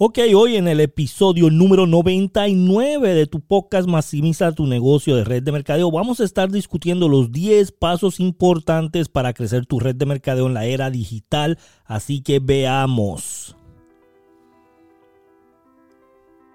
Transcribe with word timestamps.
Ok, 0.00 0.20
hoy 0.32 0.54
en 0.54 0.68
el 0.68 0.78
episodio 0.78 1.50
número 1.50 1.84
99 1.84 3.14
de 3.14 3.26
tu 3.26 3.40
podcast 3.40 3.88
Maximiza 3.88 4.52
tu 4.52 4.64
negocio 4.64 5.16
de 5.16 5.24
red 5.24 5.42
de 5.42 5.50
mercadeo, 5.50 5.90
vamos 5.90 6.20
a 6.20 6.24
estar 6.24 6.52
discutiendo 6.52 7.08
los 7.08 7.32
10 7.32 7.72
pasos 7.72 8.20
importantes 8.20 9.08
para 9.08 9.32
crecer 9.32 9.66
tu 9.66 9.80
red 9.80 9.96
de 9.96 10.06
mercadeo 10.06 10.46
en 10.46 10.54
la 10.54 10.66
era 10.66 10.90
digital, 10.90 11.58
así 11.84 12.22
que 12.22 12.38
veamos. 12.38 13.56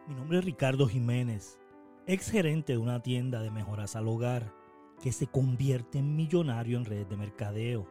Mi 0.08 0.16
nombre 0.16 0.40
es 0.40 0.46
Ricardo 0.46 0.88
Jiménez, 0.88 1.60
ex 2.08 2.32
gerente 2.32 2.72
de 2.72 2.80
una 2.80 3.02
tienda 3.02 3.42
de 3.42 3.52
mejoras 3.52 3.98
al 3.98 4.08
hogar 4.08 4.54
que 5.02 5.12
se 5.12 5.28
convierte 5.28 6.00
en 6.00 6.16
millonario 6.16 6.78
en 6.78 6.86
red 6.86 7.08
de 7.08 7.18
mercadeo. 7.18 7.90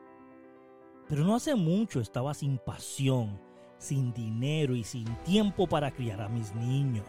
Pero 1.11 1.27
no 1.27 1.34
hace 1.34 1.55
mucho 1.57 2.00
estaba 2.00 2.32
sin 2.32 2.57
pasión 2.57 3.52
sin 3.83 4.12
dinero 4.12 4.77
y 4.77 4.85
sin 4.85 5.05
tiempo 5.25 5.67
para 5.67 5.91
criar 5.91 6.23
a 6.23 6.29
mis 6.29 6.55
niños. 6.55 7.07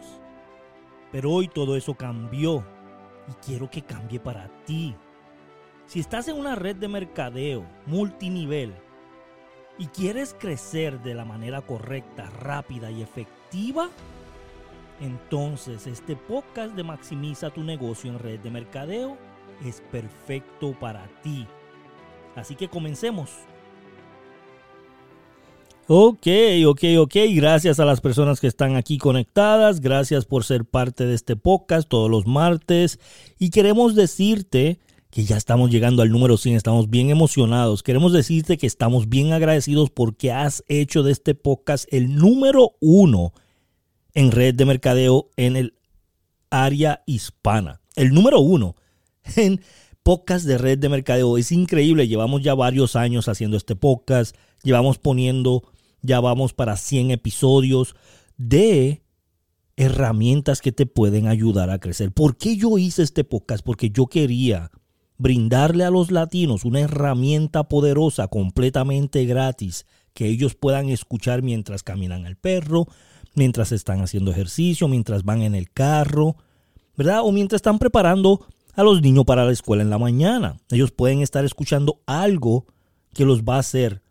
Pero 1.12 1.30
hoy 1.30 1.46
todo 1.46 1.76
eso 1.76 1.94
cambió 1.94 2.64
y 3.28 3.32
quiero 3.46 3.70
que 3.70 3.82
cambie 3.82 4.18
para 4.18 4.48
ti. 4.64 4.94
Si 5.86 6.00
estás 6.00 6.26
en 6.28 6.36
una 6.36 6.56
red 6.56 6.76
de 6.76 6.88
mercadeo 6.88 7.64
multinivel 7.86 8.74
y 9.78 9.86
quieres 9.86 10.34
crecer 10.38 11.00
de 11.02 11.14
la 11.14 11.24
manera 11.24 11.62
correcta, 11.62 12.28
rápida 12.40 12.90
y 12.90 13.02
efectiva, 13.02 13.88
entonces 15.00 15.86
este 15.86 16.16
podcast 16.16 16.74
de 16.74 16.82
Maximiza 16.82 17.50
tu 17.50 17.62
negocio 17.62 18.10
en 18.10 18.18
red 18.18 18.40
de 18.40 18.50
mercadeo 18.50 19.16
es 19.64 19.80
perfecto 19.92 20.72
para 20.80 21.06
ti. 21.22 21.46
Así 22.34 22.56
que 22.56 22.68
comencemos. 22.68 23.30
Ok, 25.86 26.28
ok, 26.66 26.82
ok. 26.98 27.14
Gracias 27.34 27.78
a 27.78 27.84
las 27.84 28.00
personas 28.00 28.40
que 28.40 28.46
están 28.46 28.74
aquí 28.74 28.96
conectadas. 28.96 29.80
Gracias 29.80 30.24
por 30.24 30.42
ser 30.42 30.64
parte 30.64 31.04
de 31.04 31.14
este 31.14 31.36
podcast 31.36 31.86
todos 31.86 32.10
los 32.10 32.26
martes. 32.26 32.98
Y 33.38 33.50
queremos 33.50 33.94
decirte 33.94 34.78
que 35.10 35.24
ya 35.24 35.36
estamos 35.36 35.70
llegando 35.70 36.00
al 36.00 36.10
número 36.10 36.38
100. 36.38 36.56
Estamos 36.56 36.88
bien 36.88 37.10
emocionados. 37.10 37.82
Queremos 37.82 38.14
decirte 38.14 38.56
que 38.56 38.66
estamos 38.66 39.10
bien 39.10 39.34
agradecidos 39.34 39.90
porque 39.90 40.32
has 40.32 40.64
hecho 40.68 41.02
de 41.02 41.12
este 41.12 41.34
podcast 41.34 41.84
el 41.92 42.16
número 42.16 42.76
uno 42.80 43.34
en 44.14 44.32
red 44.32 44.54
de 44.54 44.64
mercadeo 44.64 45.28
en 45.36 45.56
el 45.56 45.74
área 46.48 47.02
hispana. 47.04 47.82
El 47.94 48.14
número 48.14 48.40
uno 48.40 48.74
en 49.36 49.60
podcast 50.02 50.46
de 50.46 50.56
red 50.56 50.78
de 50.78 50.88
mercadeo. 50.88 51.36
Es 51.36 51.52
increíble. 51.52 52.08
Llevamos 52.08 52.40
ya 52.40 52.54
varios 52.54 52.96
años 52.96 53.28
haciendo 53.28 53.58
este 53.58 53.76
podcast. 53.76 54.34
Llevamos 54.62 54.96
poniendo 54.96 55.73
ya 56.04 56.20
vamos 56.20 56.52
para 56.52 56.76
100 56.76 57.10
episodios 57.12 57.96
de 58.36 59.02
herramientas 59.76 60.60
que 60.60 60.70
te 60.70 60.86
pueden 60.86 61.26
ayudar 61.26 61.70
a 61.70 61.78
crecer. 61.78 62.12
¿Por 62.12 62.36
qué 62.36 62.56
yo 62.56 62.78
hice 62.78 63.02
este 63.02 63.24
podcast? 63.24 63.64
Porque 63.64 63.90
yo 63.90 64.06
quería 64.06 64.70
brindarle 65.16 65.84
a 65.84 65.90
los 65.90 66.10
latinos 66.10 66.64
una 66.64 66.80
herramienta 66.80 67.64
poderosa, 67.68 68.28
completamente 68.28 69.24
gratis, 69.24 69.86
que 70.12 70.26
ellos 70.26 70.54
puedan 70.54 70.90
escuchar 70.90 71.42
mientras 71.42 71.82
caminan 71.82 72.26
al 72.26 72.36
perro, 72.36 72.86
mientras 73.34 73.72
están 73.72 74.00
haciendo 74.02 74.30
ejercicio, 74.30 74.88
mientras 74.88 75.24
van 75.24 75.42
en 75.42 75.54
el 75.54 75.70
carro, 75.70 76.36
¿verdad? 76.96 77.20
O 77.24 77.32
mientras 77.32 77.58
están 77.58 77.78
preparando 77.78 78.46
a 78.74 78.82
los 78.82 79.00
niños 79.00 79.24
para 79.24 79.46
la 79.46 79.52
escuela 79.52 79.82
en 79.82 79.90
la 79.90 79.98
mañana. 79.98 80.58
Ellos 80.70 80.92
pueden 80.92 81.22
estar 81.22 81.44
escuchando 81.46 82.02
algo 82.06 82.66
que 83.14 83.24
los 83.24 83.42
va 83.42 83.56
a 83.56 83.60
hacer 83.60 84.03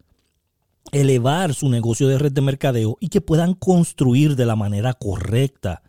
elevar 0.91 1.53
su 1.53 1.69
negocio 1.69 2.07
de 2.07 2.17
red 2.17 2.31
de 2.31 2.41
mercadeo 2.41 2.97
y 2.99 3.09
que 3.09 3.21
puedan 3.21 3.53
construir 3.53 4.35
de 4.35 4.45
la 4.45 4.55
manera 4.55 4.93
correcta. 4.93 5.81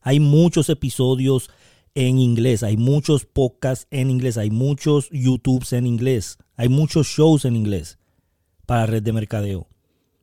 Hay 0.00 0.20
muchos 0.20 0.68
episodios 0.70 1.50
en 1.94 2.18
inglés, 2.18 2.62
hay 2.62 2.76
muchos 2.76 3.24
podcasts 3.24 3.86
en 3.90 4.10
inglés, 4.10 4.36
hay 4.36 4.50
muchos 4.50 5.08
YouTubes 5.10 5.72
en 5.72 5.86
inglés, 5.86 6.38
hay 6.54 6.68
muchos 6.68 7.06
shows 7.06 7.44
en 7.44 7.56
inglés 7.56 7.98
para 8.66 8.86
red 8.86 9.02
de 9.02 9.12
mercadeo. 9.12 9.68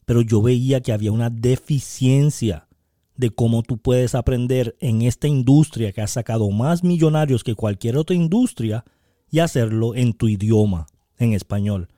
Pero 0.06 0.22
yo 0.22 0.42
veía 0.42 0.82
que 0.82 0.94
había 0.94 1.12
una 1.12 1.30
deficiencia 1.30 2.68
de 3.16 3.30
cómo 3.30 3.64
tú 3.64 3.78
puedes 3.78 4.16
aprender 4.16 4.76
en 4.80 5.02
esta 5.02 5.28
industria 5.28 5.92
que 5.92 6.02
ha 6.02 6.08
sacado 6.08 6.50
más 6.52 6.84
millonarios 6.84 7.44
que 7.44 7.56
cualquier 7.56 7.98
otra 7.98 8.16
industria 8.16 8.86
y 9.30 9.40
hacerlo 9.40 9.96
en 9.96 10.14
tu 10.14 10.28
idioma, 10.28 10.88
en 11.18 11.34
español. 11.34 11.90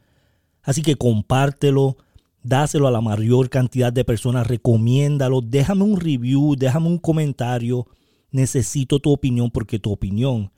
Así 0.61 0.81
que 0.81 0.95
compártelo, 0.95 1.97
dáselo 2.45 2.87
a 2.87 2.91
la 2.91 3.01
mayor 3.01 3.49
cantidad 3.49 3.91
de 3.91 4.05
personas, 4.05 4.45
recomiéndalo, 4.45 5.41
déjame 5.41 5.83
un 5.83 5.99
review, 5.99 6.55
déjame 6.55 6.87
un 6.87 6.99
comentario. 6.99 7.87
Necesito 8.31 8.99
tu 8.99 9.11
opinión 9.11 9.49
porque 9.49 9.79
tu 9.79 9.91
opinión 9.91 10.51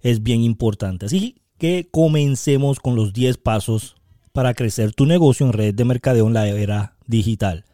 es 0.00 0.22
bien 0.22 0.42
importante. 0.42 1.06
Así 1.06 1.36
que 1.58 1.88
comencemos 1.90 2.80
con 2.80 2.96
los 2.96 3.12
10 3.12 3.38
pasos 3.38 3.94
para 4.32 4.54
crecer 4.54 4.94
tu 4.94 5.06
negocio 5.06 5.46
en 5.46 5.52
red 5.52 5.74
de 5.74 5.84
mercadeo 5.84 6.26
en 6.26 6.34
la 6.34 6.48
era 6.48 6.96
digital. 7.06 7.64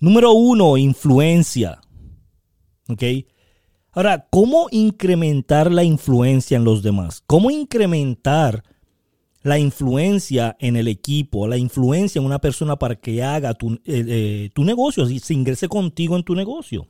Número 0.00 0.32
uno, 0.32 0.76
influencia. 0.76 1.80
¿Ok? 2.88 3.02
Ahora, 3.92 4.26
¿cómo 4.30 4.66
incrementar 4.72 5.70
la 5.70 5.84
influencia 5.84 6.56
en 6.56 6.64
los 6.64 6.82
demás? 6.82 7.22
¿Cómo 7.26 7.50
incrementar 7.50 8.64
la 9.42 9.58
influencia 9.58 10.56
en 10.60 10.76
el 10.76 10.88
equipo, 10.88 11.46
la 11.48 11.56
influencia 11.56 12.20
en 12.20 12.26
una 12.26 12.40
persona 12.40 12.76
para 12.76 12.96
que 12.96 13.22
haga 13.22 13.54
tu, 13.54 13.74
eh, 13.74 13.80
eh, 13.86 14.50
tu 14.54 14.64
negocio, 14.64 15.06
se 15.06 15.34
ingrese 15.34 15.68
contigo 15.68 16.16
en 16.16 16.22
tu 16.22 16.34
negocio. 16.34 16.86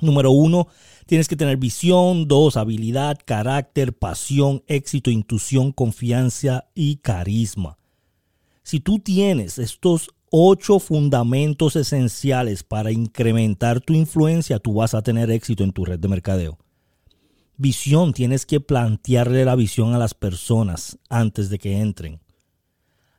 Número 0.00 0.32
uno, 0.32 0.66
tienes 1.06 1.28
que 1.28 1.36
tener 1.36 1.56
visión. 1.58 2.26
Dos, 2.26 2.56
habilidad, 2.56 3.18
carácter, 3.24 3.92
pasión, 3.92 4.62
éxito, 4.66 5.10
intuición, 5.10 5.70
confianza 5.70 6.64
y 6.74 6.96
carisma. 6.96 7.78
Si 8.64 8.80
tú 8.80 8.98
tienes 8.98 9.58
estos 9.58 10.10
ocho 10.30 10.78
fundamentos 10.78 11.76
esenciales 11.76 12.62
para 12.62 12.90
incrementar 12.90 13.80
tu 13.80 13.92
influencia, 13.92 14.58
tú 14.58 14.74
vas 14.74 14.94
a 14.94 15.02
tener 15.02 15.30
éxito 15.30 15.62
en 15.62 15.72
tu 15.72 15.84
red 15.84 15.98
de 15.98 16.08
mercadeo. 16.08 16.58
Visión, 17.58 18.14
tienes 18.14 18.46
que 18.46 18.60
plantearle 18.60 19.44
la 19.44 19.54
visión 19.54 19.94
a 19.94 19.98
las 19.98 20.14
personas 20.14 20.98
antes 21.10 21.50
de 21.50 21.58
que 21.58 21.78
entren. 21.80 22.20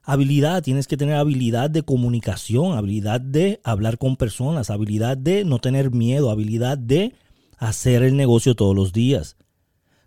Habilidad, 0.01 0.63
tienes 0.63 0.87
que 0.87 0.97
tener 0.97 1.15
habilidad 1.15 1.69
de 1.69 1.83
comunicación, 1.83 2.75
habilidad 2.75 3.21
de 3.21 3.61
hablar 3.63 3.97
con 3.97 4.17
personas, 4.17 4.69
habilidad 4.69 5.17
de 5.17 5.45
no 5.45 5.59
tener 5.59 5.91
miedo, 5.91 6.29
habilidad 6.29 6.77
de 6.77 7.13
hacer 7.57 8.03
el 8.03 8.17
negocio 8.17 8.55
todos 8.55 8.75
los 8.75 8.91
días. 8.91 9.37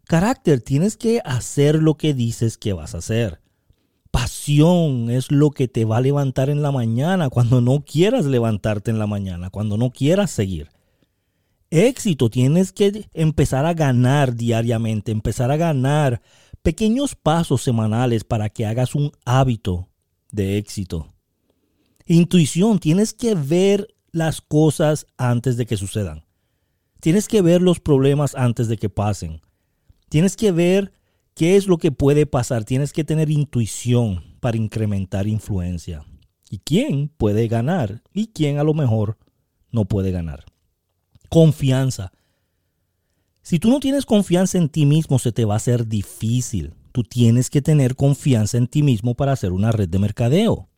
Carácter, 0.07 0.61
tienes 0.61 0.97
que 0.97 1.23
hacer 1.25 1.83
lo 1.83 1.95
que 1.95 2.13
dices 2.13 2.59
que 2.59 2.73
vas 2.73 2.95
a 2.95 2.99
hacer. 2.99 3.41
Pasión 4.11 5.09
es 5.09 5.31
lo 5.31 5.51
que 5.51 5.67
te 5.69 5.85
va 5.85 5.99
a 5.99 6.03
levantar 6.03 6.51
en 6.51 6.63
la 6.63 6.73
mañana 6.73 7.31
cuando 7.31 7.61
no 7.61 7.85
quieras 7.85 8.27
levantarte 8.27 8.91
en 8.91 8.99
la 8.99 9.07
mañana, 9.07 9.51
cuando 9.51 9.79
no 9.79 9.91
quieras 9.91 10.31
seguir 10.31 10.76
éxito, 11.71 12.31
tienes 12.31 12.73
que 12.73 13.09
empezar 13.13 13.67
a 13.67 13.75
ganar 13.75 14.35
diariamente, 14.35 15.13
empezar 15.13 15.51
a 15.51 15.57
ganar 15.57 16.23
pequeños 16.63 17.15
pasos 17.15 17.63
semanales 17.63 18.25
para 18.25 18.49
que 18.49 18.67
hagas 18.67 18.95
un 18.95 19.13
hábito 19.25 19.89
de 20.33 20.59
éxito. 20.59 21.15
Intuición, 22.07 22.79
tienes 22.79 23.13
que 23.13 23.35
ver 23.35 23.89
las 24.13 24.41
cosas 24.41 25.07
antes 25.17 25.57
de 25.57 25.67
que 25.67 25.77
sucedan. 25.77 26.25
Tienes 27.01 27.29
que 27.29 27.43
ver 27.43 27.63
los 27.63 27.81
problemas 27.81 28.35
antes 28.35 28.69
de 28.69 28.77
que 28.77 28.89
pasen. 28.89 29.41
Tienes 30.09 30.37
que 30.37 30.53
ver 30.53 30.93
qué 31.35 31.57
es 31.57 31.67
lo 31.67 31.79
que 31.79 31.93
puede 31.93 32.27
pasar. 32.27 32.65
Tienes 32.65 32.93
que 32.93 33.05
tener 33.05 33.31
intuición 33.31 34.37
para 34.41 34.57
incrementar 34.57 35.27
influencia. 35.27 36.05
¿Y 36.51 36.59
quién 36.59 37.09
puede 37.09 37.49
ganar? 37.49 38.03
¿Y 38.13 38.29
quién 38.29 38.59
a 38.59 38.65
lo 38.65 38.73
mejor 38.73 39.19
no 39.71 39.85
puede 39.85 40.13
ganar? 40.13 40.45
Confianza. 41.29 42.13
Si 43.43 43.59
tú 43.59 43.71
no 43.71 43.81
tienes 43.81 44.07
confianza 44.07 44.59
en 44.59 44.69
ti 44.69 44.87
mismo, 44.87 45.19
se 45.19 45.33
te 45.33 45.45
va 45.45 45.55
a 45.55 45.59
hacer 45.59 45.87
difícil. 45.87 46.75
Tú 46.93 47.05
tienes 47.05 47.51
que 47.51 47.63
tener 47.63 47.95
confianza 47.95 48.59
en 48.59 48.67
ti 48.67 48.83
mismo 48.83 49.15
para 49.15 49.33
hacer 49.33 49.53
una 49.53 49.71
red 49.71 49.89
de 49.89 49.99
mercadeo. 49.99 50.69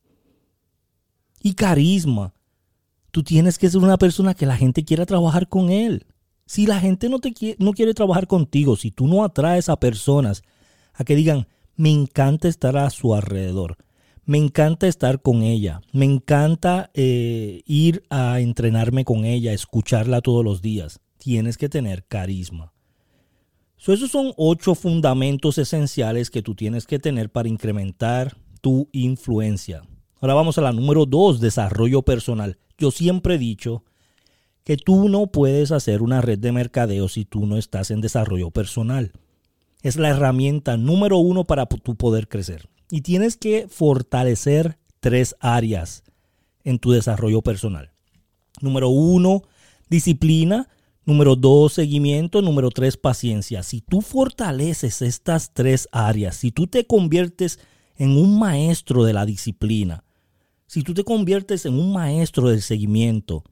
Y 1.42 1.54
carisma. 1.54 2.34
Tú 3.10 3.22
tienes 3.22 3.58
que 3.58 3.70
ser 3.70 3.80
una 3.80 3.96
persona 3.96 4.34
que 4.34 4.44
la 4.44 4.56
gente 4.56 4.84
quiera 4.84 5.06
trabajar 5.06 5.48
con 5.48 5.70
él. 5.70 6.06
Si 6.44 6.66
la 6.66 6.80
gente 6.80 7.08
no, 7.08 7.20
te 7.20 7.32
quiere, 7.32 7.56
no 7.58 7.72
quiere 7.72 7.94
trabajar 7.94 8.26
contigo, 8.26 8.76
si 8.76 8.90
tú 8.90 9.06
no 9.06 9.22
atraes 9.22 9.68
a 9.68 9.78
personas 9.78 10.42
a 10.94 11.04
que 11.04 11.14
digan, 11.14 11.46
me 11.76 11.90
encanta 11.90 12.48
estar 12.48 12.76
a 12.76 12.90
su 12.90 13.14
alrededor, 13.14 13.76
me 14.28 14.36
encanta 14.36 14.86
estar 14.86 15.22
con 15.22 15.40
ella, 15.40 15.80
me 15.90 16.04
encanta 16.04 16.90
eh, 16.92 17.62
ir 17.64 18.02
a 18.10 18.40
entrenarme 18.40 19.06
con 19.06 19.24
ella, 19.24 19.54
escucharla 19.54 20.20
todos 20.20 20.44
los 20.44 20.60
días. 20.60 21.00
Tienes 21.16 21.56
que 21.56 21.70
tener 21.70 22.04
carisma. 22.04 22.74
esos 23.78 24.10
son 24.10 24.34
ocho 24.36 24.74
fundamentos 24.74 25.56
esenciales 25.56 26.28
que 26.28 26.42
tú 26.42 26.54
tienes 26.54 26.86
que 26.86 26.98
tener 26.98 27.30
para 27.30 27.48
incrementar 27.48 28.36
tu 28.60 28.90
influencia. 28.92 29.80
Ahora 30.20 30.34
vamos 30.34 30.58
a 30.58 30.60
la 30.60 30.72
número 30.72 31.06
dos, 31.06 31.40
desarrollo 31.40 32.02
personal. 32.02 32.58
Yo 32.76 32.90
siempre 32.90 33.36
he 33.36 33.38
dicho 33.38 33.82
que 34.62 34.76
tú 34.76 35.08
no 35.08 35.28
puedes 35.28 35.72
hacer 35.72 36.02
una 36.02 36.20
red 36.20 36.38
de 36.38 36.52
mercadeo 36.52 37.08
si 37.08 37.24
tú 37.24 37.46
no 37.46 37.56
estás 37.56 37.90
en 37.90 38.02
desarrollo 38.02 38.50
personal. 38.50 39.12
Es 39.80 39.96
la 39.96 40.10
herramienta 40.10 40.76
número 40.76 41.16
uno 41.16 41.46
para 41.46 41.64
tu 41.64 41.96
poder 41.96 42.28
crecer. 42.28 42.68
Y 42.90 43.02
tienes 43.02 43.36
que 43.36 43.68
fortalecer 43.68 44.78
tres 45.00 45.36
áreas 45.40 46.04
en 46.64 46.78
tu 46.78 46.92
desarrollo 46.92 47.42
personal. 47.42 47.90
Número 48.60 48.88
uno, 48.88 49.42
disciplina. 49.88 50.68
Número 51.04 51.36
dos, 51.36 51.74
seguimiento. 51.74 52.42
Número 52.42 52.70
tres, 52.70 52.96
paciencia. 52.96 53.62
Si 53.62 53.80
tú 53.80 54.00
fortaleces 54.00 55.02
estas 55.02 55.52
tres 55.54 55.88
áreas, 55.92 56.36
si 56.36 56.50
tú 56.50 56.66
te 56.66 56.86
conviertes 56.86 57.58
en 57.96 58.10
un 58.10 58.38
maestro 58.38 59.04
de 59.04 59.12
la 59.12 59.24
disciplina, 59.26 60.04
si 60.66 60.82
tú 60.82 60.92
te 60.92 61.04
conviertes 61.04 61.64
en 61.64 61.74
un 61.74 61.92
maestro 61.92 62.50
del 62.50 62.60
seguimiento, 62.60 63.42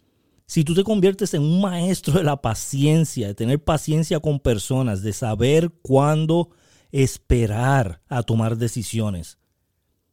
si 0.46 0.62
tú 0.64 0.74
te 0.74 0.84
conviertes 0.84 1.34
en 1.34 1.42
un 1.42 1.60
maestro 1.60 2.14
de 2.14 2.24
la 2.24 2.40
paciencia, 2.40 3.26
de 3.28 3.34
tener 3.34 3.62
paciencia 3.62 4.20
con 4.20 4.38
personas, 4.38 5.02
de 5.02 5.12
saber 5.12 5.72
cuándo 5.82 6.50
esperar 6.92 8.02
a 8.08 8.22
tomar 8.22 8.56
decisiones. 8.56 9.38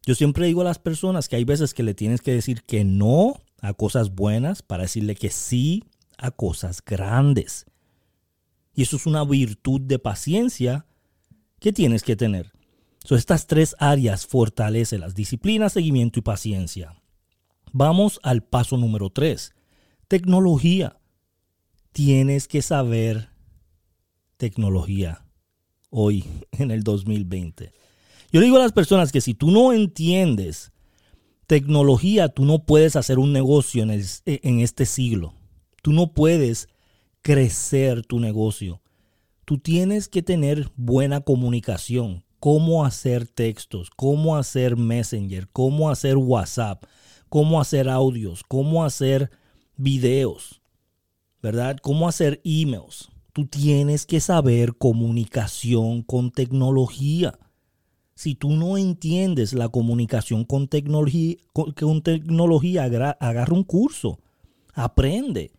Yo 0.06 0.16
siempre 0.16 0.48
digo 0.48 0.62
a 0.62 0.66
las 0.66 0.80
personas 0.80 1.30
que 1.30 1.38
hay 1.38 1.46
veces 1.46 1.74
que 1.74 1.84
le 1.84 1.94
tienes 1.94 2.22
que 2.22 2.34
decir 2.34 2.64
que 2.64 2.84
no 2.84 3.42
a 3.62 3.74
cosas 3.74 4.14
buenas 4.14 4.62
para 4.62 4.84
decirle 4.84 5.16
que 5.16 5.30
sí 5.30 5.86
a 6.18 6.32
cosas 6.32 6.84
grandes. 6.86 7.66
Y 8.76 8.84
eso 8.84 8.98
es 8.98 9.06
una 9.06 9.24
virtud 9.24 9.82
de 9.82 10.00
paciencia 10.00 10.86
que 11.60 11.72
tienes 11.72 12.04
que 12.04 12.16
tener. 12.16 12.52
So, 13.06 13.16
estas 13.16 13.48
tres 13.48 13.76
áreas 13.80 14.26
fortalece 14.26 14.98
las 14.98 15.16
disciplina, 15.16 15.70
seguimiento 15.70 16.20
y 16.20 16.22
paciencia. 16.22 16.96
Vamos 17.72 18.20
al 18.24 18.44
paso 18.44 18.78
número 18.78 19.10
tres. 19.10 19.54
Tecnología. 20.08 21.00
Tienes 21.92 22.48
que 22.48 22.62
saber 22.62 23.30
tecnología 24.38 25.23
hoy 25.94 26.26
en 26.52 26.72
el 26.72 26.84
2020. 26.84 27.72
Yo 28.32 28.40
le 28.40 28.46
digo 28.48 28.58
a 28.58 28.62
las 28.62 28.72
personas 28.72 29.12
que 29.12 29.22
si 29.22 29.34
tú 29.34 29.52
no 29.52 29.72
entiendes 29.72 30.72
tecnología, 31.46 32.30
tú 32.30 32.46
no 32.46 32.66
puedes 32.66 32.96
hacer 32.96 33.20
un 33.20 33.32
negocio 33.32 33.84
en, 33.84 33.92
en 34.26 34.60
este 34.60 34.86
siglo. 34.86 35.36
Tú 35.84 35.94
no 35.94 36.14
puedes 36.14 36.68
crecer 37.22 38.04
tu 38.06 38.20
negocio. 38.20 38.82
Tú 39.46 39.60
tienes 39.60 40.08
que 40.08 40.24
tener 40.24 40.72
buena 40.76 41.22
comunicación 41.22 42.24
cómo 42.44 42.84
hacer 42.84 43.26
textos, 43.26 43.90
cómo 43.90 44.36
hacer 44.36 44.76
Messenger, 44.76 45.48
cómo 45.54 45.90
hacer 45.90 46.18
WhatsApp, 46.18 46.84
cómo 47.30 47.62
hacer 47.62 47.88
audios, 47.88 48.44
cómo 48.46 48.84
hacer 48.84 49.32
videos, 49.78 50.62
¿verdad? 51.42 51.78
Cómo 51.82 52.06
hacer 52.06 52.42
emails. 52.44 53.13
Tú 53.34 53.48
tienes 53.48 54.06
que 54.06 54.20
saber 54.20 54.76
comunicación 54.76 56.04
con 56.04 56.30
tecnología. 56.30 57.40
Si 58.14 58.36
tú 58.36 58.52
no 58.52 58.78
entiendes 58.78 59.54
la 59.54 59.70
comunicación 59.70 60.44
con 60.46 60.68
tecnología, 60.68 61.38
con, 61.52 62.04
tecnología 62.04 62.84
agarra 62.84 63.54
un 63.54 63.64
curso, 63.64 64.20
aprende. 64.76 65.52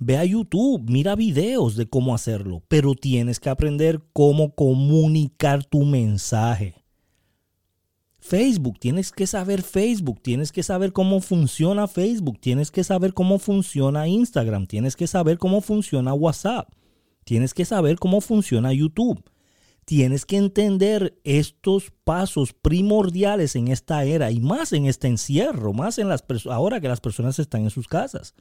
Ve 0.00 0.16
a 0.16 0.24
YouTube, 0.24 0.90
mira 0.90 1.14
videos 1.14 1.76
de 1.76 1.88
cómo 1.88 2.16
hacerlo, 2.16 2.64
pero 2.66 2.94
tienes 2.94 3.38
que 3.38 3.48
aprender 3.48 4.02
cómo 4.12 4.52
comunicar 4.56 5.64
tu 5.64 5.84
mensaje. 5.84 6.74
Facebook, 8.18 8.80
tienes 8.80 9.12
que 9.12 9.28
saber 9.28 9.62
Facebook, 9.62 10.20
tienes 10.20 10.50
que 10.50 10.64
saber 10.64 10.92
cómo 10.92 11.20
funciona 11.20 11.86
Facebook, 11.86 12.40
tienes 12.40 12.72
que 12.72 12.82
saber 12.82 13.14
cómo 13.14 13.38
funciona 13.38 14.08
Instagram, 14.08 14.66
tienes 14.66 14.96
que 14.96 15.06
saber 15.06 15.38
cómo 15.38 15.60
funciona 15.60 16.12
WhatsApp, 16.12 16.68
tienes 17.28 17.52
que 17.52 17.66
saber 17.66 17.98
cómo 17.98 18.22
funciona 18.22 18.72
YouTube. 18.72 19.22
Tienes 19.84 20.24
que 20.24 20.38
entender 20.38 21.18
estos 21.24 21.92
pasos 22.04 22.54
primordiales 22.54 23.54
en 23.54 23.68
esta 23.68 24.04
era 24.04 24.30
y 24.30 24.40
más 24.40 24.72
en 24.72 24.86
este 24.86 25.08
encierro, 25.08 25.74
más 25.74 25.98
en 25.98 26.08
las 26.08 26.24
ahora 26.50 26.80
que 26.80 26.88
las 26.88 27.00
personas 27.00 27.38
están 27.38 27.64
en 27.64 27.70
sus 27.70 27.86
casas 27.86 28.34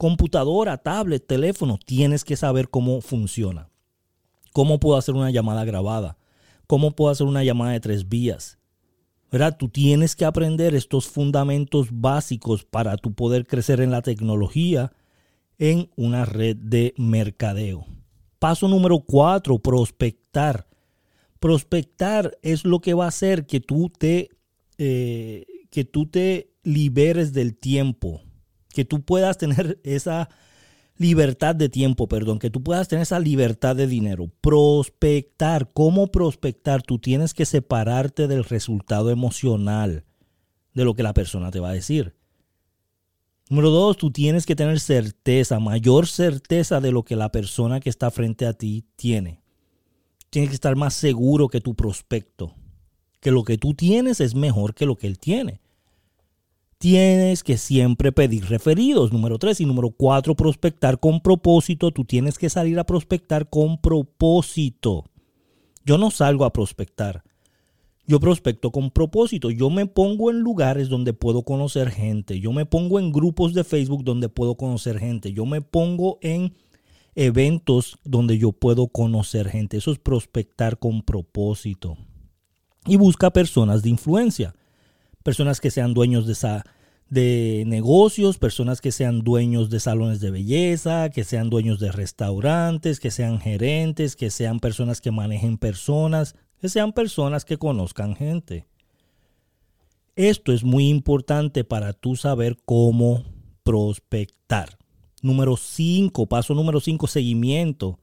computadora, 0.00 0.78
tablet, 0.78 1.26
teléfono, 1.26 1.78
tienes 1.84 2.24
que 2.24 2.34
saber 2.34 2.70
cómo 2.70 3.02
funciona. 3.02 3.68
¿Cómo 4.54 4.80
puedo 4.80 4.96
hacer 4.96 5.14
una 5.14 5.30
llamada 5.30 5.66
grabada? 5.66 6.16
¿Cómo 6.66 6.92
puedo 6.92 7.10
hacer 7.10 7.26
una 7.26 7.44
llamada 7.44 7.72
de 7.72 7.80
tres 7.80 8.08
vías? 8.08 8.58
¿Verdad? 9.30 9.58
Tú 9.58 9.68
tienes 9.68 10.16
que 10.16 10.24
aprender 10.24 10.74
estos 10.74 11.06
fundamentos 11.06 11.88
básicos 11.90 12.64
para 12.64 12.96
tu 12.96 13.12
poder 13.12 13.46
crecer 13.46 13.82
en 13.82 13.90
la 13.90 14.00
tecnología 14.00 14.90
en 15.60 15.88
una 15.94 16.24
red 16.24 16.56
de 16.56 16.92
mercadeo. 16.96 17.86
Paso 18.40 18.66
número 18.66 18.98
cuatro, 18.98 19.60
prospectar. 19.60 20.66
Prospectar 21.38 22.36
es 22.42 22.64
lo 22.64 22.80
que 22.80 22.94
va 22.94 23.04
a 23.04 23.08
hacer 23.08 23.46
que 23.46 23.60
tú 23.60 23.92
te, 23.96 24.30
eh, 24.78 25.46
que 25.70 25.84
tú 25.84 26.06
te 26.06 26.50
liberes 26.64 27.32
del 27.32 27.56
tiempo 27.56 28.22
que 28.72 28.84
tú 28.84 29.02
puedas 29.02 29.38
tener 29.38 29.80
esa 29.84 30.28
libertad 30.96 31.54
de 31.54 31.68
tiempo, 31.68 32.08
perdón, 32.08 32.38
que 32.38 32.50
tú 32.50 32.62
puedas 32.62 32.88
tener 32.88 33.02
esa 33.02 33.18
libertad 33.18 33.74
de 33.76 33.86
dinero. 33.86 34.30
Prospectar, 34.40 35.70
¿cómo 35.72 36.08
prospectar? 36.08 36.82
Tú 36.82 36.98
tienes 36.98 37.34
que 37.34 37.46
separarte 37.46 38.28
del 38.28 38.44
resultado 38.44 39.10
emocional 39.10 40.04
de 40.74 40.84
lo 40.84 40.94
que 40.94 41.02
la 41.02 41.14
persona 41.14 41.50
te 41.50 41.60
va 41.60 41.70
a 41.70 41.74
decir. 41.74 42.14
Número 43.50 43.68
dos, 43.68 43.98
tú 43.98 44.10
tienes 44.10 44.46
que 44.46 44.56
tener 44.56 44.80
certeza, 44.80 45.58
mayor 45.58 46.06
certeza 46.06 46.80
de 46.80 46.90
lo 46.90 47.02
que 47.02 47.16
la 47.16 47.30
persona 47.30 47.80
que 47.80 47.90
está 47.90 48.10
frente 48.10 48.46
a 48.46 48.54
ti 48.54 48.86
tiene. 48.96 49.42
Tienes 50.30 50.48
que 50.48 50.54
estar 50.54 50.74
más 50.74 50.94
seguro 50.94 51.48
que 51.48 51.60
tu 51.60 51.74
prospecto, 51.74 52.54
que 53.20 53.30
lo 53.30 53.44
que 53.44 53.58
tú 53.58 53.74
tienes 53.74 54.20
es 54.20 54.34
mejor 54.34 54.74
que 54.74 54.86
lo 54.86 54.96
que 54.96 55.06
él 55.06 55.18
tiene 55.18 55.60
tienes 56.80 57.44
que 57.44 57.58
siempre 57.58 58.10
pedir 58.10 58.46
referidos. 58.46 59.12
Número 59.12 59.38
tres 59.38 59.60
y 59.60 59.66
número 59.66 59.90
cuatro, 59.90 60.34
prospectar 60.34 60.98
con 60.98 61.20
propósito. 61.20 61.90
Tú 61.90 62.06
tienes 62.06 62.38
que 62.38 62.48
salir 62.48 62.78
a 62.78 62.84
prospectar 62.84 63.50
con 63.50 63.78
propósito. 63.78 65.04
Yo 65.84 65.98
no 65.98 66.10
salgo 66.10 66.46
a 66.46 66.52
prospectar. 66.54 67.22
Yo 68.06 68.18
prospecto 68.20 68.70
con 68.70 68.90
propósito. 68.90 69.50
Yo 69.50 69.70
me 69.70 69.86
pongo 69.86 70.30
en 70.30 70.40
lugares 70.40 70.88
donde 70.88 71.12
puedo 71.12 71.42
conocer 71.42 71.90
gente. 71.90 72.40
Yo 72.40 72.52
me 72.52 72.66
pongo 72.66 72.98
en 72.98 73.12
grupos 73.12 73.54
de 73.54 73.64
Facebook 73.64 74.04
donde 74.04 74.28
puedo 74.28 74.56
conocer 74.56 74.98
gente. 74.98 75.32
Yo 75.32 75.46
me 75.46 75.60
pongo 75.60 76.18
en 76.22 76.54
eventos 77.14 77.98
donde 78.04 78.38
yo 78.38 78.52
puedo 78.52 78.88
conocer 78.88 79.48
gente. 79.48 79.76
Eso 79.76 79.92
es 79.92 79.98
prospectar 79.98 80.78
con 80.78 81.02
propósito. 81.02 81.96
Y 82.86 82.96
busca 82.96 83.30
personas 83.30 83.82
de 83.82 83.90
influencia 83.90 84.54
personas 85.22 85.60
que 85.60 85.70
sean 85.70 85.94
dueños 85.94 86.26
de, 86.26 86.32
esa, 86.32 86.64
de 87.08 87.64
negocios, 87.66 88.38
personas 88.38 88.80
que 88.80 88.92
sean 88.92 89.20
dueños 89.20 89.70
de 89.70 89.80
salones 89.80 90.20
de 90.20 90.30
belleza, 90.30 91.10
que 91.10 91.24
sean 91.24 91.50
dueños 91.50 91.80
de 91.80 91.92
restaurantes, 91.92 93.00
que 93.00 93.10
sean 93.10 93.40
gerentes, 93.40 94.16
que 94.16 94.30
sean 94.30 94.60
personas 94.60 95.00
que 95.00 95.10
manejen 95.10 95.58
personas, 95.58 96.36
que 96.60 96.68
sean 96.68 96.92
personas 96.92 97.44
que 97.44 97.56
conozcan 97.56 98.14
gente. 98.14 98.66
Esto 100.14 100.52
es 100.52 100.64
muy 100.64 100.88
importante 100.88 101.64
para 101.64 101.92
tú 101.92 102.16
saber 102.16 102.58
cómo 102.64 103.24
prospectar. 103.62 104.78
Número 105.22 105.56
5, 105.56 106.26
paso 106.26 106.54
número 106.54 106.80
5, 106.80 107.06
seguimiento. 107.06 107.98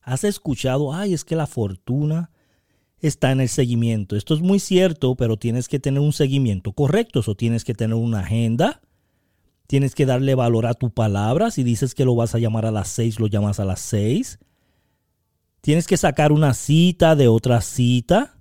¿Has 0.00 0.24
escuchado? 0.24 0.92
Ay, 0.92 1.14
es 1.14 1.24
que 1.24 1.36
la 1.36 1.46
fortuna 1.46 2.30
está 3.00 3.32
en 3.32 3.40
el 3.40 3.48
seguimiento. 3.48 4.16
Esto 4.16 4.34
es 4.34 4.40
muy 4.40 4.60
cierto, 4.60 5.14
pero 5.16 5.36
tienes 5.38 5.68
que 5.68 5.80
tener 5.80 6.00
un 6.00 6.12
seguimiento 6.12 6.72
correcto. 6.72 7.22
O 7.26 7.34
tienes 7.34 7.64
que 7.64 7.74
tener 7.74 7.94
una 7.94 8.20
agenda. 8.20 8.80
Tienes 9.66 9.94
que 9.94 10.06
darle 10.06 10.34
valor 10.34 10.66
a 10.66 10.74
tu 10.74 10.90
palabra. 10.90 11.50
Si 11.50 11.62
dices 11.62 11.94
que 11.94 12.04
lo 12.04 12.14
vas 12.14 12.34
a 12.34 12.38
llamar 12.38 12.66
a 12.66 12.72
las 12.72 12.88
seis, 12.88 13.20
lo 13.20 13.26
llamas 13.26 13.60
a 13.60 13.64
las 13.64 13.80
seis. 13.80 14.38
Tienes 15.60 15.86
que 15.86 15.96
sacar 15.96 16.32
una 16.32 16.54
cita 16.54 17.16
de 17.16 17.28
otra 17.28 17.60
cita. 17.60 18.38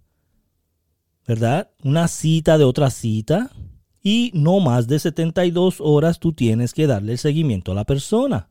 ¿Verdad? 1.27 1.69
Una 1.83 2.07
cita 2.07 2.57
de 2.57 2.63
otra 2.63 2.89
cita. 2.89 3.51
Y 4.01 4.31
no 4.33 4.59
más 4.59 4.87
de 4.87 4.99
72 4.99 5.77
horas 5.79 6.19
tú 6.19 6.33
tienes 6.33 6.73
que 6.73 6.87
darle 6.87 7.13
el 7.13 7.17
seguimiento 7.17 7.71
a 7.71 7.75
la 7.75 7.85
persona. 7.85 8.49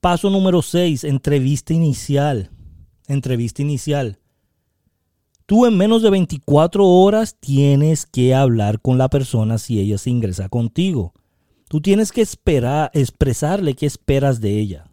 Paso 0.00 0.30
número 0.30 0.62
6, 0.62 1.04
entrevista 1.04 1.72
inicial. 1.72 2.50
Entrevista 3.06 3.62
inicial. 3.62 4.18
Tú 5.46 5.66
en 5.66 5.76
menos 5.76 6.02
de 6.02 6.10
24 6.10 6.86
horas 6.86 7.36
tienes 7.38 8.06
que 8.06 8.34
hablar 8.34 8.80
con 8.80 8.98
la 8.98 9.08
persona 9.08 9.58
si 9.58 9.80
ella 9.80 9.98
se 9.98 10.10
ingresa 10.10 10.48
contigo. 10.48 11.12
Tú 11.68 11.80
tienes 11.80 12.12
que 12.12 12.22
esperar, 12.22 12.90
expresarle 12.94 13.74
qué 13.74 13.86
esperas 13.86 14.40
de 14.40 14.58
ella. 14.58 14.89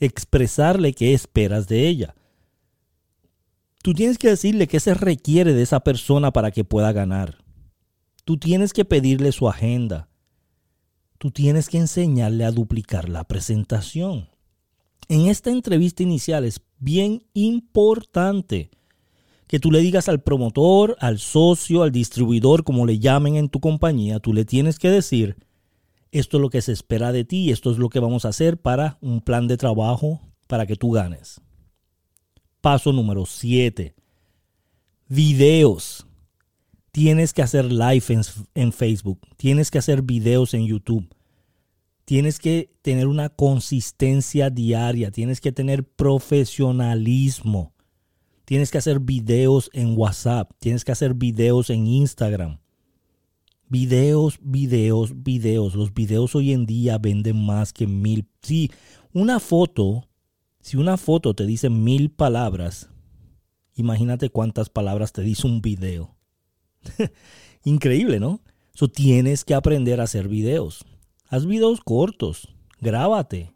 Expresarle 0.00 0.92
qué 0.92 1.14
esperas 1.14 1.68
de 1.68 1.88
ella. 1.88 2.14
Tú 3.82 3.94
tienes 3.94 4.18
que 4.18 4.28
decirle 4.28 4.66
qué 4.66 4.80
se 4.80 4.94
requiere 4.94 5.52
de 5.54 5.62
esa 5.62 5.80
persona 5.80 6.32
para 6.32 6.50
que 6.50 6.64
pueda 6.64 6.92
ganar. 6.92 7.38
Tú 8.24 8.36
tienes 8.36 8.72
que 8.72 8.84
pedirle 8.84 9.30
su 9.30 9.48
agenda. 9.48 10.08
Tú 11.18 11.30
tienes 11.30 11.68
que 11.68 11.78
enseñarle 11.78 12.44
a 12.44 12.50
duplicar 12.50 13.08
la 13.08 13.24
presentación. 13.24 14.28
En 15.08 15.26
esta 15.26 15.50
entrevista 15.50 16.02
inicial 16.02 16.44
es 16.44 16.60
bien 16.78 17.24
importante 17.32 18.70
que 19.46 19.60
tú 19.60 19.70
le 19.70 19.78
digas 19.78 20.08
al 20.08 20.22
promotor, 20.22 20.96
al 20.98 21.18
socio, 21.18 21.82
al 21.82 21.92
distribuidor, 21.92 22.64
como 22.64 22.84
le 22.84 22.98
llamen 22.98 23.36
en 23.36 23.48
tu 23.48 23.60
compañía, 23.60 24.18
tú 24.18 24.32
le 24.32 24.44
tienes 24.44 24.78
que 24.78 24.90
decir, 24.90 25.36
esto 26.18 26.36
es 26.38 26.40
lo 26.40 26.50
que 26.50 26.62
se 26.62 26.72
espera 26.72 27.12
de 27.12 27.24
ti, 27.24 27.50
esto 27.50 27.70
es 27.70 27.78
lo 27.78 27.88
que 27.88 28.00
vamos 28.00 28.24
a 28.24 28.28
hacer 28.28 28.60
para 28.60 28.98
un 29.00 29.20
plan 29.20 29.48
de 29.48 29.56
trabajo 29.56 30.20
para 30.46 30.66
que 30.66 30.76
tú 30.76 30.90
ganes. 30.90 31.40
Paso 32.60 32.92
número 32.92 33.26
7. 33.26 33.94
Videos. 35.08 36.06
Tienes 36.90 37.32
que 37.32 37.42
hacer 37.42 37.70
live 37.70 38.04
en, 38.08 38.22
en, 38.54 38.72
Facebook. 38.72 39.20
Tienes 39.36 39.70
que 39.70 39.78
hacer 39.78 40.02
videos 40.02 40.54
en 40.54 40.66
YouTube. 40.66 41.08
Tienes 42.04 42.38
que 42.38 42.72
tener 42.82 43.06
una 43.06 43.28
consistencia 43.28 44.50
diaria. 44.50 45.10
Tienes 45.10 45.40
que 45.40 45.52
tener 45.52 45.84
profesionalismo. 45.84 47.74
Tienes 48.46 48.70
que 48.70 48.78
hacer 48.78 49.00
videos 49.00 49.70
en 49.74 49.96
WhatsApp. 49.96 50.52
Tienes 50.58 50.84
que 50.84 50.92
hacer 50.92 51.14
videos 51.14 51.68
en 51.68 51.86
Instagram. 51.86 52.58
Videos, 53.68 54.38
videos, 54.40 55.22
videos. 55.22 55.74
Los 55.74 55.92
videos 55.92 56.34
hoy 56.34 56.52
en 56.52 56.66
día 56.66 56.98
venden 56.98 57.44
más 57.44 57.72
que 57.72 57.86
mil. 57.86 58.28
Si 58.42 58.70
una 59.12 59.40
foto, 59.40 60.08
si 60.60 60.76
una 60.76 60.96
foto 60.96 61.34
te 61.34 61.46
dice 61.46 61.70
mil 61.70 62.10
palabras, 62.10 62.90
imagínate 63.74 64.30
cuántas 64.30 64.70
palabras 64.70 65.12
te 65.12 65.22
dice 65.22 65.46
un 65.46 65.60
video. 65.62 66.16
Increíble, 67.64 68.20
¿no? 68.20 68.40
So, 68.74 68.88
tienes 68.88 69.44
que 69.44 69.54
aprender 69.54 70.00
a 70.00 70.04
hacer 70.04 70.28
videos. 70.28 70.84
Haz 71.28 71.46
videos 71.46 71.80
cortos. 71.80 72.48
Grábate. 72.80 73.52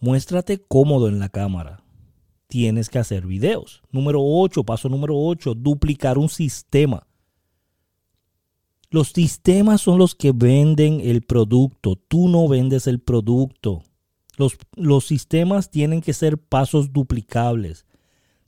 Muéstrate 0.00 0.58
cómodo 0.58 1.08
en 1.08 1.18
la 1.18 1.28
cámara 1.28 1.84
tienes 2.54 2.88
que 2.88 3.00
hacer 3.00 3.26
videos. 3.26 3.82
Número 3.90 4.20
8, 4.22 4.62
paso 4.62 4.88
número 4.88 5.16
8, 5.18 5.54
duplicar 5.54 6.18
un 6.18 6.28
sistema. 6.28 7.04
Los 8.90 9.08
sistemas 9.08 9.80
son 9.80 9.98
los 9.98 10.14
que 10.14 10.32
venden 10.32 11.00
el 11.00 11.22
producto. 11.22 11.96
Tú 11.96 12.28
no 12.28 12.48
vendes 12.48 12.86
el 12.86 13.00
producto. 13.00 13.82
Los, 14.36 14.56
los, 14.76 15.06
sistemas 15.06 15.70
tienen 15.70 16.00
que 16.00 16.12
ser 16.12 16.38
pasos 16.38 16.92
duplicables. 16.92 17.86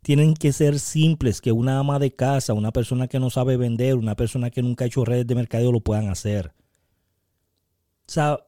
Tienen 0.03 0.35
que 0.35 0.53
ser 0.53 0.79
simples, 0.79 1.41
que 1.41 1.53
una 1.53 1.79
ama 1.79 1.99
de 1.99 2.15
casa, 2.15 2.55
una 2.55 2.73
persona 2.73 3.09
que 3.09 3.19
no 3.19 3.31
sabe 3.31 3.57
vender, 3.57 3.97
una 3.97 4.15
persona 4.15 4.51
que 4.51 4.63
nunca 4.63 4.85
ha 4.85 4.89
hecho 4.89 5.05
redes 5.05 5.27
de 5.27 5.35
mercadeo 5.35 5.73
lo 5.73 5.81
puedan 5.81 6.09
hacer. 6.09 6.53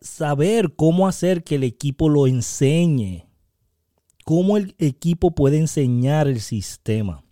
saber 0.01 0.77
cómo 0.77 1.09
hacer 1.09 1.43
que 1.43 1.57
el 1.57 1.65
equipo 1.65 2.09
lo 2.09 2.29
enseñe 2.29 3.29
cómo 4.29 4.59
el 4.59 4.75
equipo 4.79 5.31
puede 5.31 5.57
enseñar 5.57 6.29
el 6.29 6.43
sistema. 6.43 7.25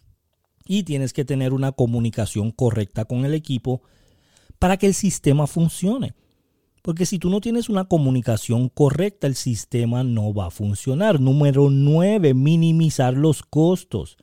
Y 0.65 0.85
tienes 0.85 1.13
que 1.13 1.27
tener 1.27 1.53
una 1.53 1.73
comunicación 1.73 2.53
correcta 2.53 3.05
con 3.05 3.27
el 3.27 3.35
equipo 3.35 3.83
para 4.59 4.77
que 4.77 4.87
el 4.87 4.95
sistema 4.95 5.47
funcione. 5.47 6.15
Porque 6.83 7.07
si 7.07 7.19
tú 7.19 7.31
no 7.31 7.41
tienes 7.41 7.69
una 7.69 7.87
comunicación 7.87 8.69
correcta, 8.69 9.27
el 9.27 9.35
sistema 9.35 10.05
no 10.05 10.33
va 10.33 10.47
a 10.47 10.51
funcionar. 10.51 11.21
Número 11.21 11.69
9, 11.69 12.35
minimizar 12.35 13.15
los 13.15 13.43
costos. 13.43 14.17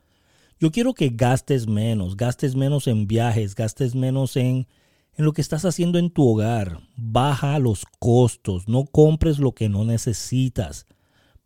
Yo 0.58 0.70
quiero 0.70 0.94
que 0.94 1.10
gastes 1.10 1.66
menos, 1.66 2.16
gastes 2.16 2.56
menos 2.56 2.86
en 2.86 3.06
viajes, 3.06 3.54
gastes 3.54 3.94
menos 3.94 4.36
en, 4.36 4.66
en 5.14 5.24
lo 5.24 5.32
que 5.32 5.42
estás 5.42 5.66
haciendo 5.66 5.98
en 5.98 6.10
tu 6.10 6.26
hogar. 6.26 6.80
Baja 6.96 7.58
los 7.58 7.84
costos, 7.98 8.66
no 8.66 8.86
compres 8.86 9.38
lo 9.38 9.52
que 9.52 9.68
no 9.68 9.84
necesitas 9.84 10.86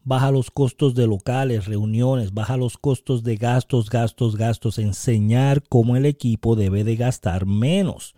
baja 0.08 0.30
los 0.30 0.50
costos 0.50 0.94
de 0.94 1.06
locales, 1.06 1.66
reuniones, 1.66 2.32
baja 2.32 2.56
los 2.56 2.78
costos 2.78 3.22
de 3.22 3.36
gastos, 3.36 3.90
gastos, 3.90 4.36
gastos, 4.36 4.78
enseñar 4.78 5.62
cómo 5.68 5.96
el 5.96 6.06
equipo 6.06 6.56
debe 6.56 6.82
de 6.82 6.96
gastar 6.96 7.44
menos. 7.44 8.14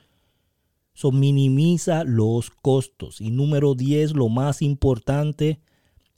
Eso 0.95 1.13
minimiza 1.13 2.05
los 2.05 2.51
costos. 2.51 3.21
Y 3.21 3.31
número 3.31 3.75
10, 3.75 4.13
lo 4.13 4.29
más 4.29 4.63
importante, 4.63 5.61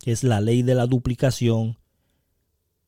es 0.05 0.25
la 0.25 0.41
ley 0.41 0.63
de 0.63 0.75
la 0.75 0.87
duplicación, 0.87 1.79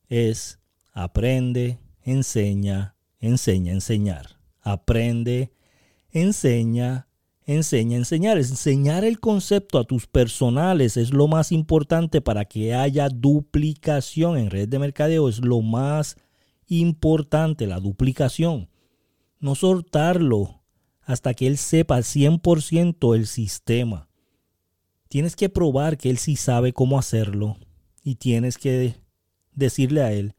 es 0.07 0.59
aprende, 0.91 1.79
enseña, 2.03 2.95
enseña, 3.19 3.73
enseñar. 3.73 4.37
Aprende, 4.61 5.51
enseña, 6.11 7.07
enseña, 7.45 7.97
enseñar. 7.97 8.37
Enseñar 8.37 9.03
el 9.03 9.19
concepto 9.19 9.79
a 9.79 9.83
tus 9.83 10.07
personales 10.07 10.97
es 10.97 11.11
lo 11.13 11.27
más 11.27 11.51
importante 11.51 12.21
para 12.21 12.45
que 12.45 12.73
haya 12.73 13.09
duplicación 13.09 14.37
en 14.37 14.49
red 14.49 14.67
de 14.67 14.79
mercadeo. 14.79 15.29
Es 15.29 15.39
lo 15.39 15.61
más 15.61 16.17
importante, 16.67 17.67
la 17.67 17.79
duplicación. 17.79 18.69
No 19.39 19.55
soltarlo 19.55 20.61
hasta 21.05 21.33
que 21.33 21.47
él 21.47 21.57
sepa 21.57 21.95
al 21.95 22.03
100% 22.03 23.15
el 23.15 23.27
sistema. 23.27 24.09
Tienes 25.07 25.35
que 25.35 25.49
probar 25.49 25.97
que 25.97 26.09
él 26.09 26.17
sí 26.17 26.35
sabe 26.35 26.73
cómo 26.73 26.99
hacerlo 26.99 27.57
y 28.03 28.15
tienes 28.15 28.57
que 28.57 28.95
decirle 29.53 30.01
a 30.01 30.11
él 30.11 30.35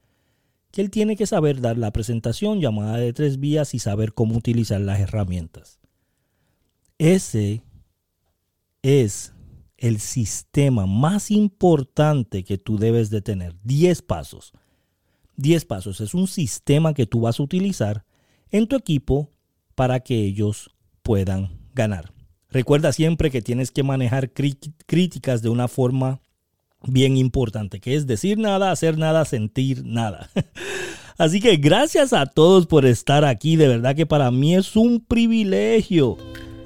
que 0.73 0.82
él 0.82 0.90
tiene 0.90 1.16
que 1.16 1.26
saber 1.26 1.62
dar 1.62 1.78
la 1.78 1.90
presentación 1.90 2.61
llamada 2.61 2.99
de 2.99 3.14
tres 3.14 3.40
vías 3.40 3.73
y 3.73 3.78
saber 3.78 4.12
cómo 4.12 4.37
utilizar 4.37 4.80
las 4.80 5.00
herramientas. 5.00 5.80
Ese 6.99 7.62
es 8.82 9.32
el 9.78 10.00
sistema 10.00 10.87
más 10.87 11.30
importante 11.30 12.44
que 12.44 12.58
tú 12.58 12.76
debes 12.76 13.08
de 13.08 13.23
tener. 13.23 13.56
10 13.64 14.02
pasos. 14.02 14.52
10 15.37 15.64
pasos. 15.64 16.00
Es 16.00 16.12
un 16.12 16.26
sistema 16.26 16.92
que 16.92 17.06
tú 17.06 17.23
vas 17.23 17.40
a 17.40 17.42
utilizar 17.42 18.04
en 18.50 18.66
tu 18.66 18.76
equipo 18.76 19.30
para 19.76 20.00
que 20.00 20.25
ellos 20.25 20.75
puedan 21.02 21.61
ganar. 21.73 22.12
Recuerda 22.50 22.92
siempre 22.92 23.30
que 23.30 23.42
tienes 23.42 23.71
que 23.71 23.85
manejar 23.85 24.33
críticas 24.33 25.42
de 25.42 25.49
una 25.49 25.68
forma 25.68 26.21
bien 26.83 27.16
importante, 27.16 27.78
que 27.78 27.95
es 27.95 28.09
decir 28.09 28.38
nada, 28.38 28.73
hacer 28.73 28.99
nada, 28.99 29.25
sentir 29.25 29.85
nada. 29.85 30.28
Así 31.18 31.40
que 31.40 31.56
gracias 31.56 32.12
a 32.12 32.26
todos 32.26 32.66
por 32.66 32.85
estar 32.85 33.25
aquí. 33.25 33.54
De 33.54 33.68
verdad 33.68 33.95
que 33.95 34.04
para 34.04 34.33
mí 34.33 34.56
es 34.56 34.75
un 34.75 35.00
privilegio 35.00 36.18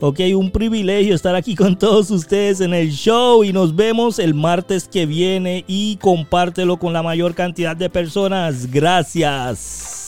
Ok, 0.02 0.20
un 0.34 0.50
privilegio 0.50 1.14
estar 1.14 1.34
aquí 1.34 1.54
con 1.54 1.78
todos 1.78 2.10
ustedes 2.10 2.62
en 2.62 2.72
el 2.72 2.90
show 2.90 3.44
y 3.44 3.52
nos 3.52 3.76
vemos 3.76 4.18
el 4.18 4.32
martes 4.32 4.88
que 4.88 5.04
viene 5.04 5.62
y 5.68 5.96
compártelo 5.96 6.78
con 6.78 6.94
la 6.94 7.02
mayor 7.02 7.34
cantidad 7.34 7.76
de 7.76 7.90
personas. 7.90 8.70
Gracias. 8.70 9.99